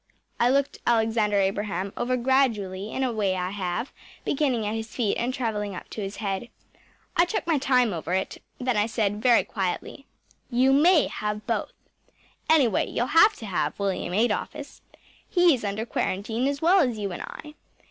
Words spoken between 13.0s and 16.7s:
have to have William Adolphus. He is under quarantine as